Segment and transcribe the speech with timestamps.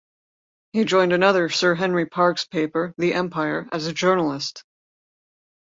[0.73, 4.63] He joined another Sir Henry Parkes paper, "The Empire" as a journalist.